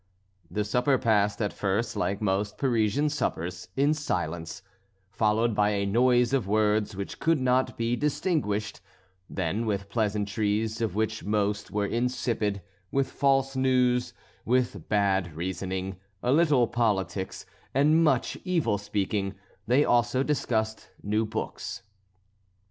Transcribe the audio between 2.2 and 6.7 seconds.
most Parisian suppers, in silence, followed by a noise of